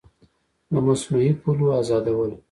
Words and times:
له 0.71 0.79
مصنوعي 0.87 1.31
پولو 1.41 1.65
ازادول 1.81 2.31